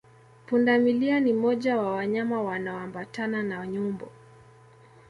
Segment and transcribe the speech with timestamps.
[0.45, 4.07] Pundamilia ni moja wa wanyama wanaoambatana na nyumbu